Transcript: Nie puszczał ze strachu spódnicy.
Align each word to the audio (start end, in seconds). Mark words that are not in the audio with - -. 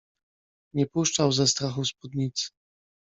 Nie 0.75 0.87
puszczał 0.87 1.31
ze 1.31 1.47
strachu 1.47 1.85
spódnicy. 1.85 2.49